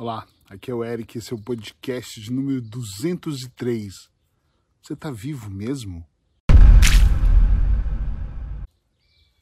[0.00, 4.08] Olá, aqui é o Eric, esse é o podcast de número 203.
[4.80, 6.06] Você tá vivo mesmo?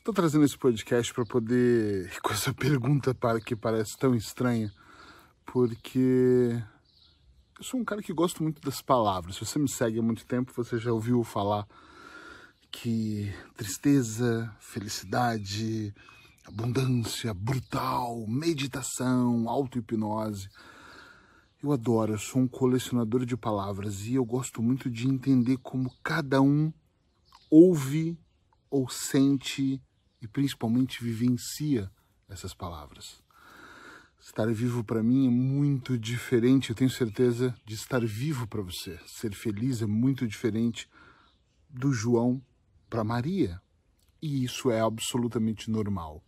[0.03, 4.73] Tô trazendo esse podcast para poder com essa pergunta para que parece tão estranha,
[5.45, 6.59] porque
[7.59, 9.35] eu sou um cara que gosto muito das palavras.
[9.35, 11.69] Se você me segue há muito tempo, você já ouviu falar
[12.73, 15.95] que tristeza, felicidade,
[16.47, 20.49] abundância, brutal, meditação, auto-hipnose.
[21.63, 25.93] Eu adoro, eu sou um colecionador de palavras e eu gosto muito de entender como
[26.03, 26.73] cada um
[27.51, 28.17] ouve
[28.71, 29.83] ou sente
[30.23, 31.91] e principalmente vivencia
[32.29, 33.21] essas palavras.
[34.21, 38.99] Estar vivo para mim é muito diferente, eu tenho certeza de estar vivo para você.
[39.07, 40.89] Ser feliz é muito diferente
[41.69, 42.43] do João
[42.89, 43.61] para Maria.
[44.27, 46.21] E isso é absolutamente normal.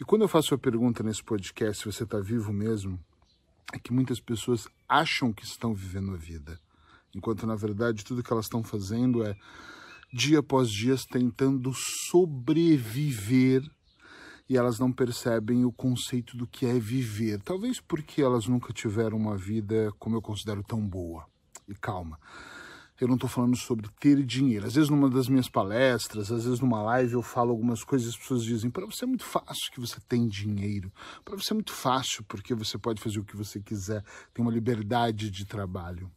[0.00, 2.98] E quando eu faço a pergunta nesse podcast, se você está vivo mesmo,
[3.72, 6.58] é que muitas pessoas acham que estão vivendo a vida,
[7.14, 9.36] enquanto na verdade tudo que elas estão fazendo é
[10.12, 13.62] dia após dia tentando sobreviver
[14.50, 17.40] e elas não percebem o conceito do que é viver.
[17.42, 21.24] Talvez porque elas nunca tiveram uma vida como eu considero tão boa.
[21.68, 22.18] E calma
[23.00, 24.66] eu não estou falando sobre ter dinheiro.
[24.66, 28.10] Às vezes, numa das minhas palestras, às vezes numa live, eu falo algumas coisas e
[28.10, 30.92] as pessoas dizem: para você é muito fácil que você tem dinheiro.
[31.24, 34.04] Para você é muito fácil porque você pode fazer o que você quiser,
[34.34, 36.10] tem uma liberdade de trabalho.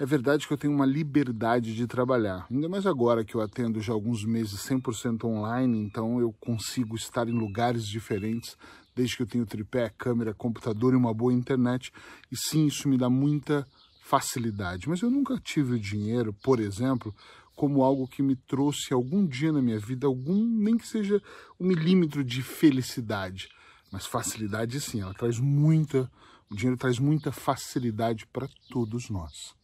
[0.00, 3.80] É verdade que eu tenho uma liberdade de trabalhar, ainda mais agora que eu atendo
[3.80, 8.56] já alguns meses 100% online, então eu consigo estar em lugares diferentes,
[8.94, 11.92] desde que eu tenho tripé, câmera, computador e uma boa internet.
[12.30, 13.66] E sim, isso me dá muita
[14.08, 17.14] facilidade, mas eu nunca tive o dinheiro, por exemplo,
[17.54, 21.22] como algo que me trouxe algum dia na minha vida, algum, nem que seja
[21.60, 23.50] um milímetro de felicidade.
[23.92, 26.10] Mas facilidade sim, ela traz muita,
[26.48, 29.54] o dinheiro traz muita facilidade para todos nós.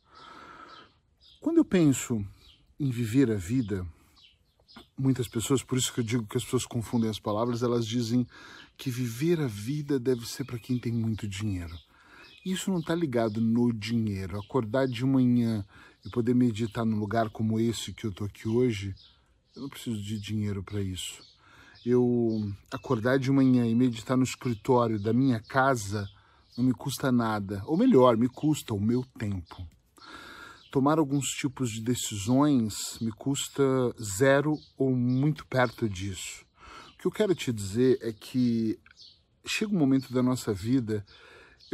[1.41, 2.23] Quando eu penso
[2.79, 3.87] em viver a vida,
[4.99, 8.27] muitas pessoas, por isso que eu digo que as pessoas confundem as palavras, elas dizem
[8.77, 11.75] que viver a vida deve ser para quem tem muito dinheiro.
[12.45, 14.39] Isso não está ligado no dinheiro.
[14.39, 15.65] Acordar de manhã
[16.05, 18.95] e poder meditar num lugar como esse que eu estou aqui hoje,
[19.57, 21.23] eu não preciso de dinheiro para isso.
[21.87, 26.07] Eu acordar de manhã e meditar no escritório da minha casa
[26.55, 27.63] não me custa nada.
[27.67, 29.67] Ou melhor, me custa o meu tempo.
[30.71, 33.63] Tomar alguns tipos de decisões me custa
[34.03, 36.45] zero ou muito perto disso.
[36.95, 38.79] O que eu quero te dizer é que
[39.47, 41.05] chega um momento da nossa vida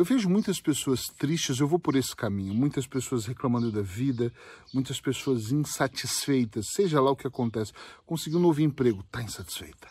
[0.00, 4.32] eu vejo muitas pessoas tristes, eu vou por esse caminho, muitas pessoas reclamando da vida,
[4.72, 7.74] muitas pessoas insatisfeitas, seja lá o que acontece.
[8.06, 9.88] Conseguiu um novo emprego, está insatisfeita.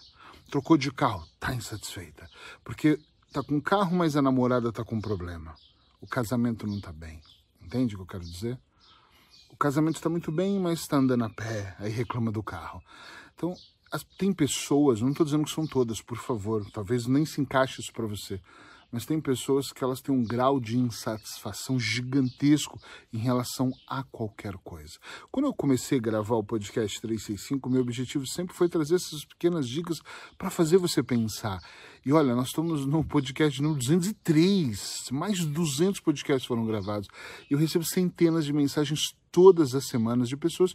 [0.50, 2.28] Trocou de carro, está insatisfeita.
[2.64, 5.53] Porque está com carro, mas a namorada está com problema.
[6.02, 7.22] O casamento não está bem.
[7.62, 8.59] Entende o que eu quero dizer?
[9.52, 12.81] O casamento está muito bem, mas está andando a pé, aí reclama do carro.
[13.36, 13.53] Então,
[14.18, 17.94] tem pessoas, não estou dizendo que são todas, por favor, talvez nem se encaixe isso
[17.94, 18.42] para você
[18.91, 22.79] mas tem pessoas que elas têm um grau de insatisfação gigantesco
[23.13, 24.97] em relação a qualquer coisa.
[25.31, 29.67] Quando eu comecei a gravar o podcast 365, meu objetivo sempre foi trazer essas pequenas
[29.67, 30.00] dicas
[30.38, 31.59] para fazer você pensar.
[32.05, 37.07] E olha, nós estamos no podcast número 203, mais de 200 podcasts foram gravados.
[37.50, 40.73] E eu recebo centenas de mensagens todas as semanas de pessoas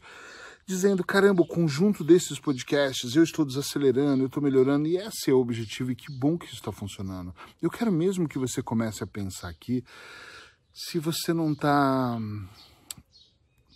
[0.67, 5.35] dizendo: caramba, o conjunto desses podcasts, eu estou desacelerando, eu estou melhorando, e esse é
[5.35, 7.35] o objetivo, e que bom que isso está funcionando.
[7.61, 9.85] Eu quero mesmo que você comece a pensar aqui
[10.73, 12.19] se você não está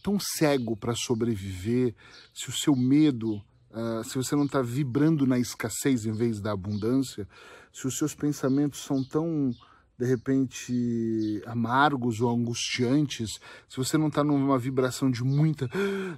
[0.03, 1.95] tão cego para sobreviver,
[2.35, 3.37] se o seu medo,
[3.71, 7.29] uh, se você não está vibrando na escassez em vez da abundância,
[7.73, 9.53] se os seus pensamentos são tão
[9.99, 15.69] de repente amargos ou angustiantes, se você não está numa vibração de muita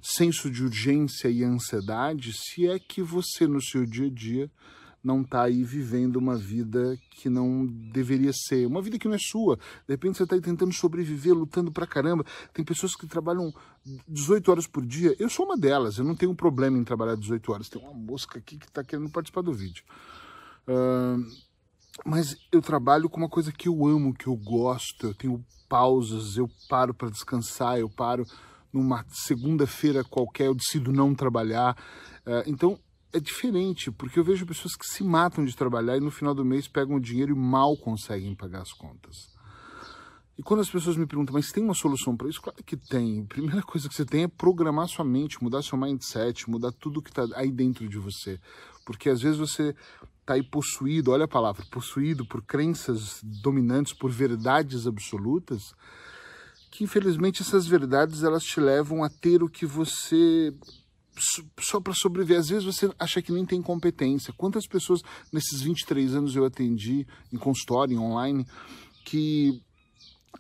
[0.03, 4.51] senso de urgência e ansiedade, se é que você no seu dia a dia
[5.03, 9.19] não está aí vivendo uma vida que não deveria ser, uma vida que não é
[9.19, 9.57] sua.
[9.57, 12.25] De repente você está aí tentando sobreviver, lutando pra caramba.
[12.53, 13.51] Tem pessoas que trabalham
[14.07, 15.17] 18 horas por dia.
[15.19, 17.69] Eu sou uma delas, eu não tenho problema em trabalhar 18 horas.
[17.71, 19.85] Tem uma mosca aqui que está querendo participar do vídeo.
[20.69, 21.50] Uh,
[22.05, 25.09] mas eu trabalho com uma coisa que eu amo, que eu gosto.
[25.09, 28.25] Eu tenho pausas, eu paro para descansar, eu paro
[28.73, 31.77] numa segunda-feira qualquer, eu decido não trabalhar.
[32.27, 32.79] Uh, então
[33.13, 36.45] é diferente, porque eu vejo pessoas que se matam de trabalhar e no final do
[36.45, 39.17] mês pegam o dinheiro e mal conseguem pagar as contas.
[40.39, 42.41] E quando as pessoas me perguntam, mas tem uma solução para isso?
[42.41, 43.21] Claro que tem.
[43.21, 47.03] A primeira coisa que você tem é programar sua mente, mudar seu mindset, mudar tudo
[47.03, 48.41] que está aí dentro de você.
[48.87, 49.75] Porque às vezes você
[50.21, 55.75] está aí possuído, olha a palavra, possuído por crenças dominantes, por verdades absolutas,
[56.71, 60.55] que infelizmente essas verdades elas te levam a ter o que você
[61.61, 62.39] só para sobreviver.
[62.39, 64.33] Às vezes você acha que nem tem competência.
[64.33, 65.03] Quantas pessoas
[65.33, 68.47] nesses 23 anos eu atendi em consultório, em online,
[69.05, 69.61] que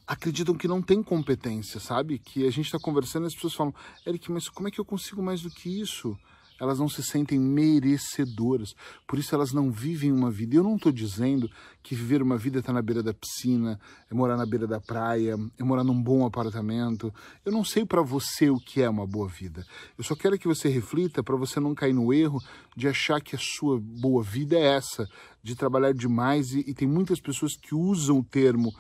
[0.06, 2.19] acreditam que não tem competência, sabe?
[2.19, 3.75] Que a gente está conversando e as pessoas falam,
[4.06, 6.17] Eric, mas como é que eu consigo mais do que isso?
[6.61, 8.75] Elas não se sentem merecedoras,
[9.09, 10.57] por isso elas não vivem uma vida.
[10.57, 11.51] Eu não estou dizendo
[11.83, 13.81] que viver uma vida é estar tá na beira da piscina,
[14.11, 17.12] é morar na beira da praia, é morar num bom apartamento.
[17.45, 19.65] Eu não sei para você o que é uma boa vida.
[19.97, 22.39] Eu só quero que você reflita para você não cair no erro
[22.77, 25.09] de achar que a sua boa vida é essa,
[25.43, 26.53] de trabalhar demais.
[26.53, 28.71] E, e tem muitas pessoas que usam o termo,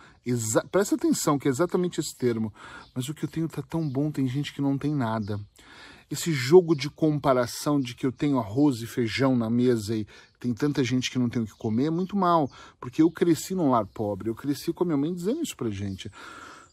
[0.70, 2.52] presta atenção que é exatamente esse termo,
[2.94, 5.40] mas o que eu tenho está tão bom, tem gente que não tem nada
[6.10, 10.06] esse jogo de comparação de que eu tenho arroz e feijão na mesa e
[10.40, 13.54] tem tanta gente que não tem o que comer é muito mal, porque eu cresci
[13.54, 16.10] num lar pobre, eu cresci com a minha mãe dizendo isso pra gente.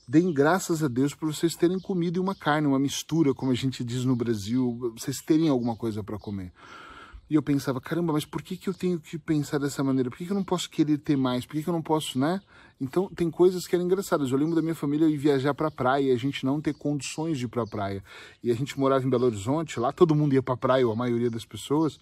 [0.07, 3.56] Deem graças a Deus por vocês terem comida e uma carne, uma mistura, como a
[3.56, 6.51] gente diz no Brasil, vocês terem alguma coisa para comer.
[7.30, 10.10] E eu pensava, caramba, mas por que, que eu tenho que pensar dessa maneira?
[10.10, 11.45] Por que, que eu não posso querer ter mais?
[11.45, 12.42] Por que, que eu não posso, né?
[12.79, 14.31] Então, tem coisas que eram engraçadas.
[14.31, 17.45] Eu lembro da minha família ir viajar para praia a gente não ter condições de
[17.45, 18.03] ir para a praia.
[18.44, 20.95] E a gente morava em Belo Horizonte, lá todo mundo ia para praia, ou a
[20.95, 22.00] maioria das pessoas.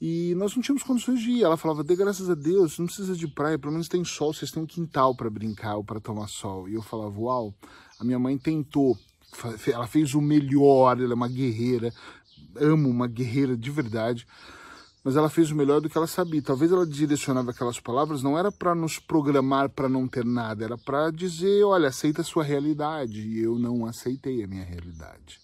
[0.00, 1.44] E nós não tínhamos condições de ir.
[1.44, 4.50] Ela falava, dê graças a Deus, não precisa de praia, pelo menos tem sol, vocês
[4.50, 6.68] têm um quintal para brincar ou para tomar sol.
[6.68, 7.54] E eu falava, uau,
[7.98, 8.98] a minha mãe tentou,
[9.72, 11.92] ela fez o melhor, ela é uma guerreira,
[12.56, 14.26] amo uma guerreira de verdade,
[15.04, 16.40] mas ela fez o melhor do que ela sabia.
[16.40, 20.78] Talvez ela direcionava aquelas palavras não era para nos programar para não ter nada, era
[20.78, 23.20] para dizer, olha, aceita a sua realidade.
[23.20, 25.38] E eu não aceitei a minha realidade.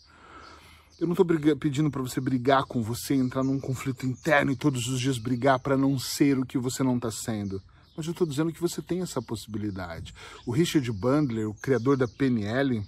[0.99, 1.27] Eu não estou
[1.57, 5.59] pedindo para você brigar com você, entrar num conflito interno e todos os dias brigar
[5.59, 7.63] para não ser o que você não está sendo.
[7.95, 10.15] Mas eu estou dizendo que você tem essa possibilidade.
[10.47, 12.83] O Richard Bandler, o criador da PNL,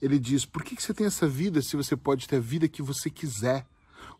[0.00, 2.68] ele diz: por que, que você tem essa vida se você pode ter a vida
[2.68, 3.66] que você quiser?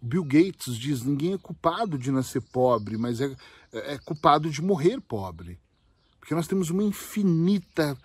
[0.00, 3.35] O Bill Gates diz: ninguém é culpado de nascer pobre, mas é,
[3.73, 5.59] é culpado de morrer pobre.
[6.19, 7.97] Porque nós temos uma infinita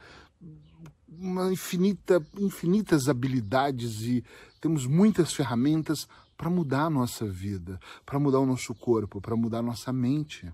[1.17, 4.23] uma infinita, infinitas habilidades e
[4.59, 6.07] temos muitas ferramentas
[6.37, 10.51] para mudar a nossa vida, para mudar o nosso corpo, para mudar a nossa mente.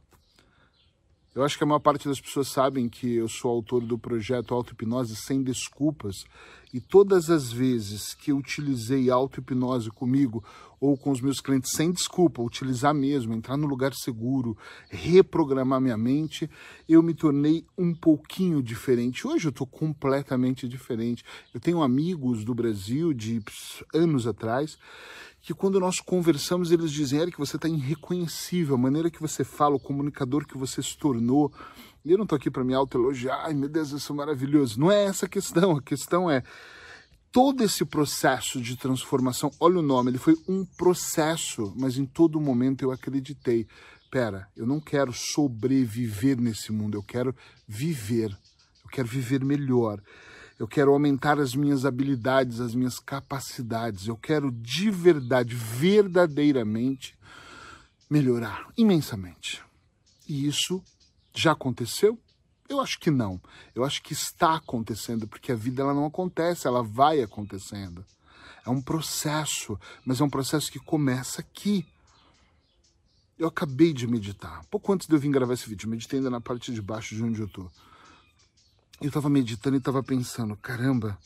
[1.34, 4.54] Eu acho que a maior parte das pessoas sabem que eu sou autor do projeto
[4.54, 6.26] Auto-Hipnose Sem Desculpas
[6.74, 10.44] e todas as vezes que eu utilizei auto-hipnose comigo
[10.80, 14.58] ou com os meus clientes sem desculpa, utilizar mesmo, entrar no lugar seguro,
[14.90, 16.50] reprogramar minha mente,
[16.90, 19.28] eu me tornei um pouquinho diferente.
[19.28, 21.24] Hoje eu estou completamente diferente.
[21.54, 23.44] Eu tenho amigos do Brasil de
[23.94, 24.78] anos atrás
[25.42, 29.76] que quando nós conversamos, eles dizem, Eric, você está irreconhecível, a maneira que você fala,
[29.76, 31.52] o comunicador que você se tornou.
[32.04, 34.80] E eu não estou aqui para me autoelogiar, ai meu Deus, eu sou maravilhoso.
[34.80, 36.44] Não é essa a questão, a questão é
[37.32, 42.42] todo esse processo de transformação, olha o nome, ele foi um processo, mas em todo
[42.42, 43.68] momento eu acreditei,
[44.10, 47.36] pera, eu não quero sobreviver nesse mundo, eu quero
[47.68, 48.32] viver,
[48.84, 50.02] eu quero viver melhor.
[50.60, 54.06] Eu quero aumentar as minhas habilidades, as minhas capacidades.
[54.06, 57.18] Eu quero de verdade, verdadeiramente
[58.08, 59.64] melhorar imensamente.
[60.30, 60.84] E isso
[61.34, 62.20] já aconteceu?
[62.68, 63.42] Eu acho que não.
[63.76, 68.06] Eu acho que está acontecendo, porque a vida ela não acontece, ela vai acontecendo.
[68.66, 71.86] É um processo, mas é um processo que começa aqui.
[73.38, 74.64] Eu acabei de meditar.
[74.66, 77.24] Pouco antes de eu vir gravar esse vídeo, meditei ainda na parte de baixo de
[77.24, 77.72] onde eu estou
[79.02, 81.18] eu estava meditando e estava pensando, caramba,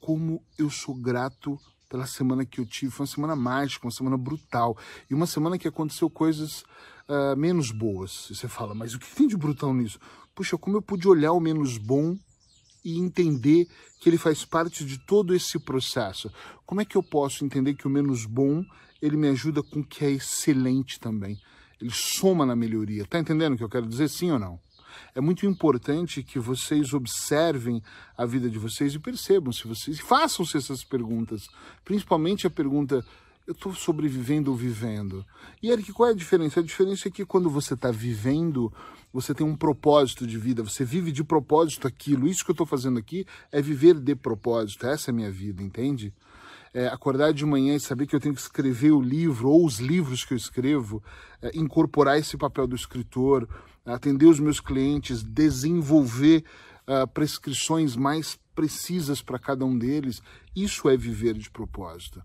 [0.00, 1.58] como eu sou grato
[1.92, 2.90] pela semana que eu tive.
[2.90, 4.78] Foi uma semana mágica, uma semana brutal.
[5.10, 6.62] E uma semana que aconteceu coisas
[7.06, 8.30] uh, menos boas.
[8.30, 9.98] E você fala, mas o que tem de brutal nisso?
[10.34, 12.16] Puxa, como eu pude olhar o menos bom
[12.82, 13.68] e entender
[14.00, 16.32] que ele faz parte de todo esse processo.
[16.64, 18.64] Como é que eu posso entender que o menos bom,
[19.02, 21.38] ele me ajuda com o que é excelente também?
[21.78, 23.04] Ele soma na melhoria.
[23.04, 24.58] Tá entendendo o que eu quero dizer, sim ou não?
[25.14, 27.82] É muito importante que vocês observem
[28.16, 31.48] a vida de vocês e percebam se vocês façam-se essas perguntas,
[31.84, 33.04] principalmente a pergunta
[33.46, 35.24] eu estou sobrevivendo ou vivendo?
[35.62, 36.60] E Eric, qual é a diferença?
[36.60, 38.72] A diferença é que quando você está vivendo,
[39.12, 42.28] você tem um propósito de vida, você vive de propósito aquilo.
[42.28, 44.86] Isso que eu estou fazendo aqui é viver de propósito.
[44.86, 46.12] Essa é a minha vida, entende?
[46.72, 49.78] É, acordar de manhã e saber que eu tenho que escrever o livro ou os
[49.78, 51.02] livros que eu escrevo,
[51.42, 53.46] é, incorporar esse papel do escritor,
[53.84, 56.44] atender os meus clientes, desenvolver
[56.86, 60.22] uh, prescrições mais precisas para cada um deles.
[60.54, 62.22] Isso é viver de propósito.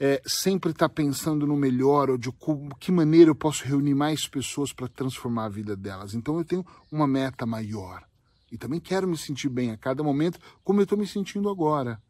[0.00, 2.32] é, sempre estar tá pensando no melhor ou de
[2.80, 6.14] que maneira eu posso reunir mais pessoas para transformar a vida delas.
[6.14, 8.02] Então eu tenho uma meta maior.
[8.50, 12.02] E também quero me sentir bem a cada momento, como eu estou me sentindo agora.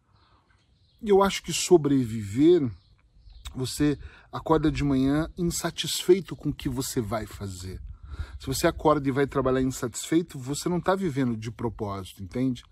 [1.03, 2.71] E eu acho que sobreviver,
[3.55, 3.99] você
[4.31, 7.81] acorda de manhã insatisfeito com o que você vai fazer.
[8.39, 12.63] Se você acorda e vai trabalhar insatisfeito, você não está vivendo de propósito, entende?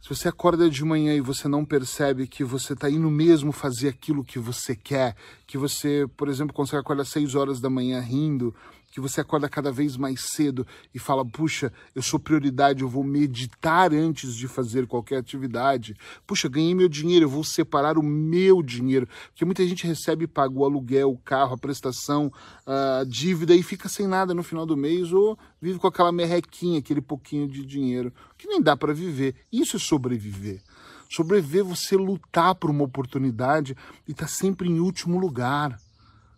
[0.00, 3.88] Se você acorda de manhã e você não percebe que você está indo mesmo fazer
[3.88, 5.14] aquilo que você quer,
[5.46, 8.54] que você, por exemplo, consegue acordar às 6 horas da manhã rindo,
[8.90, 13.04] que você acorda cada vez mais cedo e fala: puxa, eu sou prioridade, eu vou
[13.04, 15.96] meditar antes de fazer qualquer atividade.
[16.26, 19.08] Puxa, ganhei meu dinheiro, eu vou separar o meu dinheiro.
[19.28, 22.32] Porque muita gente recebe e paga o aluguel, o carro, a prestação,
[22.66, 26.80] a dívida e fica sem nada no final do mês ou vive com aquela merrequinha,
[26.80, 29.36] aquele pouquinho de dinheiro, que nem dá para viver.
[29.52, 30.60] Isso é sobreviver.
[31.08, 35.78] Sobreviver, você lutar por uma oportunidade e estar tá sempre em último lugar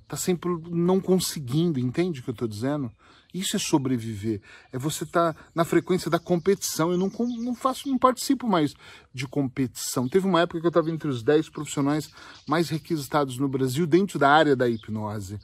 [0.09, 2.91] tá sempre não conseguindo, entende o que eu estou dizendo?
[3.33, 4.43] Isso é sobreviver.
[4.71, 6.93] É você estar tá na frequência da competição.
[6.93, 8.75] Eu não, não faço, não participo mais
[9.13, 10.09] de competição.
[10.09, 12.11] Teve uma época que eu estava entre os 10 profissionais
[12.47, 15.39] mais requisitados no Brasil dentro da área da hipnose.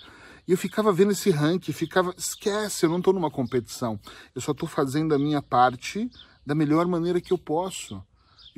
[0.47, 3.99] E eu ficava vendo esse ranking, ficava, esquece, eu não estou numa competição.
[4.35, 6.11] Eu só estou fazendo a minha parte
[6.45, 8.03] da melhor maneira que eu posso.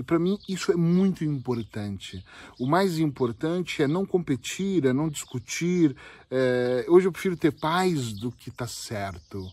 [0.01, 2.25] E para mim isso é muito importante.
[2.59, 5.95] O mais importante é não competir, é não discutir.
[6.31, 6.87] É...
[6.89, 9.47] Hoje eu prefiro ter paz do que tá certo.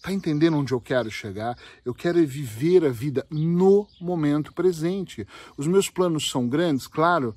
[0.00, 1.58] Tá entendendo onde eu quero chegar?
[1.84, 5.26] Eu quero é viver a vida no momento presente.
[5.56, 7.34] Os meus planos são grandes, claro.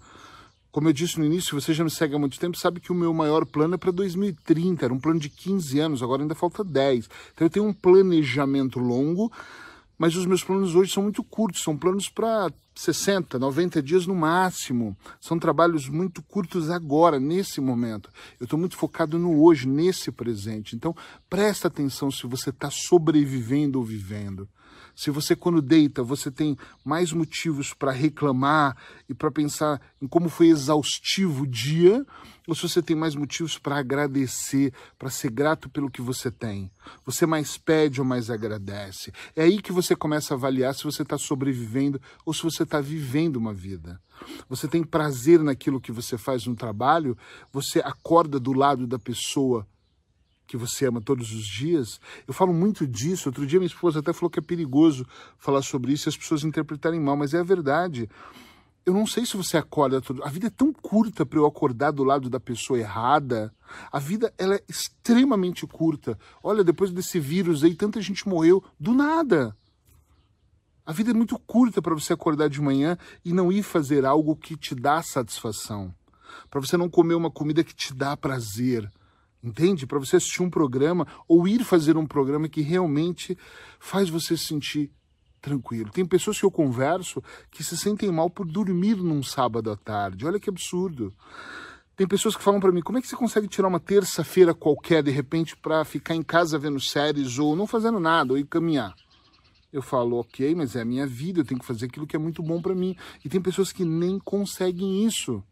[0.71, 2.95] Como eu disse no início, você já me segue há muito tempo, sabe que o
[2.95, 6.63] meu maior plano é para 2030, era um plano de 15 anos, agora ainda falta
[6.63, 7.09] 10.
[7.33, 9.31] Então eu tenho um planejamento longo,
[10.00, 14.15] mas os meus planos hoje são muito curtos, são planos para 60, 90 dias no
[14.15, 14.96] máximo.
[15.20, 18.10] São trabalhos muito curtos agora, nesse momento.
[18.39, 20.77] Eu estou muito focado no hoje, nesse presente.
[20.77, 20.96] Então,
[21.29, 24.48] presta atenção se você está sobrevivendo ou vivendo.
[25.00, 28.75] Se você, quando deita, você tem mais motivos para reclamar
[29.08, 32.06] e para pensar em como foi exaustivo o dia,
[32.46, 36.70] ou se você tem mais motivos para agradecer, para ser grato pelo que você tem.
[37.06, 39.13] Você mais pede ou mais agradece.
[39.38, 42.82] É aí que você começa a avaliar se você está sobrevivendo ou se você está
[42.82, 44.01] vivendo uma vida.
[44.50, 47.18] Você tem prazer naquilo que você faz no trabalho,
[47.53, 49.65] você acorda do lado da pessoa
[50.50, 52.01] que você ama todos os dias.
[52.27, 53.29] Eu falo muito disso.
[53.29, 55.06] Outro dia minha esposa até falou que é perigoso
[55.38, 58.10] falar sobre isso e as pessoas interpretarem mal, mas é a verdade.
[58.84, 60.24] Eu não sei se você acorda todo.
[60.24, 63.53] A vida é tão curta para eu acordar do lado da pessoa errada.
[63.91, 66.18] A vida ela é extremamente curta.
[66.41, 69.56] Olha, depois desse vírus aí, tanta gente morreu do nada.
[70.84, 74.36] A vida é muito curta para você acordar de manhã e não ir fazer algo
[74.36, 75.94] que te dá satisfação.
[76.50, 78.89] Para você não comer uma comida que te dá prazer
[79.43, 79.88] Entende?
[79.88, 83.38] Para você assistir um programa ou ir fazer um programa que realmente
[83.79, 84.91] faz você se sentir
[85.41, 85.89] tranquilo.
[85.91, 90.25] Tem pessoas que eu converso que se sentem mal por dormir num sábado à tarde.
[90.25, 91.13] Olha que absurdo.
[91.96, 95.03] Tem pessoas que falam para mim: como é que você consegue tirar uma terça-feira qualquer
[95.03, 98.93] de repente para ficar em casa vendo séries ou não fazendo nada ou ir caminhar?
[99.72, 102.19] Eu falo, ok, mas é a minha vida, eu tenho que fazer aquilo que é
[102.19, 102.96] muito bom para mim.
[103.24, 105.43] E tem pessoas que nem conseguem isso.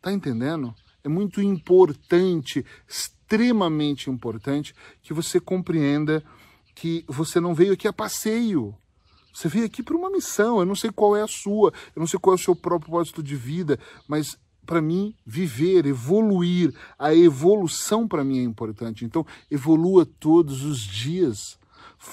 [0.00, 0.74] Tá entendendo?
[1.02, 6.22] É muito importante, extremamente importante, que você compreenda
[6.74, 8.74] que você não veio aqui a passeio.
[9.32, 10.58] Você veio aqui para uma missão.
[10.58, 13.22] Eu não sei qual é a sua, eu não sei qual é o seu propósito
[13.22, 13.78] de vida,
[14.08, 19.04] mas para mim, viver, evoluir, a evolução para mim é importante.
[19.04, 21.58] Então, evolua todos os dias.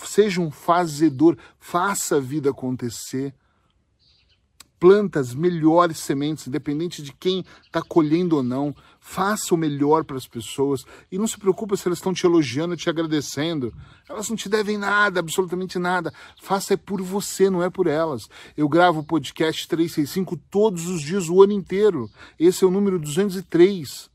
[0.05, 3.33] Seja um fazedor, faça a vida acontecer
[4.79, 8.75] planta as melhores sementes, independente de quem está colhendo ou não.
[8.99, 12.75] Faça o melhor para as pessoas e não se preocupe se elas estão te elogiando,
[12.75, 13.73] te agradecendo.
[14.07, 16.13] Elas não te devem nada, absolutamente nada.
[16.41, 18.27] Faça é por você, não é por elas.
[18.55, 22.09] Eu gravo o podcast 365 todos os dias, o ano inteiro.
[22.39, 24.09] Esse é o número 203.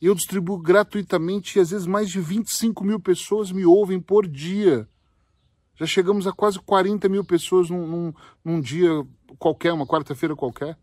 [0.00, 4.86] Eu distribuo gratuitamente e às vezes mais de 25 mil pessoas me ouvem por dia.
[5.76, 8.14] Já chegamos a quase 40 mil pessoas num, num,
[8.44, 8.88] num dia
[9.38, 10.76] qualquer, uma quarta-feira qualquer.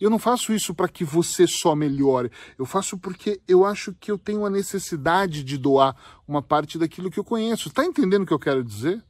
[0.00, 2.30] Eu não faço isso para que você só melhore.
[2.58, 5.96] Eu faço porque eu acho que eu tenho a necessidade de doar
[6.28, 7.68] uma parte daquilo que eu conheço.
[7.68, 9.02] Está entendendo o que eu quero dizer?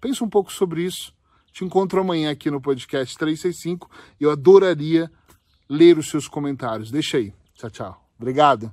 [0.00, 1.14] Pensa um pouco sobre isso.
[1.52, 3.90] Te encontro amanhã aqui no podcast 365.
[4.18, 5.10] Eu adoraria
[5.68, 6.90] ler os seus comentários.
[6.90, 7.32] Deixa aí.
[7.54, 8.08] Tchau, tchau.
[8.18, 8.72] Obrigado.